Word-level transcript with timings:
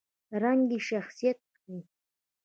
رنګ 0.43 0.61
یې 0.73 0.79
شخصیت 0.89 1.39
ښيي. 1.59 1.79